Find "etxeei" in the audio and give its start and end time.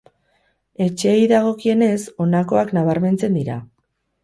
0.85-1.27